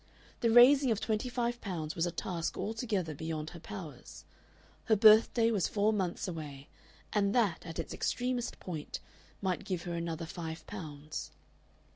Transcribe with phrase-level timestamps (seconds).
[0.39, 4.25] The raising of twenty five pounds was a task altogether beyond her powers.
[4.85, 6.69] Her birthday was four months away,
[7.13, 8.99] and that, at its extremist point,
[9.43, 11.29] might give her another five pounds.